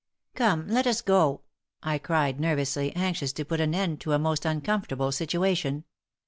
"Come, 0.33 0.67
let 0.67 0.87
us 0.87 1.01
go," 1.03 1.41
I 1.83 1.99
cried, 1.99 2.39
nervously, 2.39 2.91
anxious 2.95 3.31
to 3.33 3.45
put 3.45 3.61
an 3.61 3.75
end 3.75 4.01
to 4.01 4.13
a 4.13 4.17
most 4.17 4.45
uncomfortable 4.45 5.11
situation. 5.11 5.83